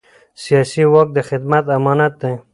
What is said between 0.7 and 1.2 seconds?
واک د